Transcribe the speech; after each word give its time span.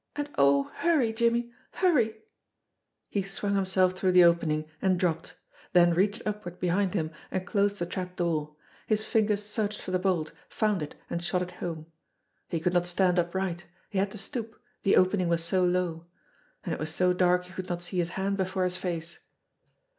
And, 0.15 0.31
oh, 0.35 0.71
hurry, 0.77 1.13
Jimmie, 1.13 1.51
hurry!" 1.73 2.23
He 3.11 3.21
swung 3.21 3.53
himself 3.53 3.93
through 3.93 4.13
the 4.13 4.23
opening, 4.23 4.65
and 4.81 4.99
dropped; 4.99 5.35
then 5.73 5.93
reached 5.93 6.23
upward 6.25 6.59
behind 6.59 6.95
him 6.95 7.11
and 7.29 7.45
closed 7.45 7.77
the 7.77 7.85
trap 7.85 8.15
door. 8.15 8.55
His 8.87 9.05
fingers 9.05 9.43
searched 9.43 9.79
for 9.79 9.91
the 9.91 9.99
bolt, 9.99 10.31
found 10.49 10.81
it, 10.81 10.95
and 11.07 11.23
shot 11.23 11.43
it 11.43 11.51
home. 11.51 11.85
He 12.47 12.59
could 12.59 12.73
not 12.73 12.87
stand 12.87 13.19
upright; 13.19 13.67
he 13.91 13.99
had 13.99 14.09
to 14.09 14.17
stoop, 14.17 14.59
the 14.81 14.95
opening 14.97 15.27
was 15.29 15.43
so 15.43 15.63
low. 15.63 16.07
And 16.63 16.73
it 16.73 16.79
was 16.79 16.89
so 16.91 17.13
dark 17.13 17.45
he 17.45 17.53
could 17.53 17.69
not 17.69 17.81
see 17.83 17.97
his 17.99 18.09
hand 18.17 18.37
before 18.37 18.63
his 18.63 18.77
face. 18.77 19.19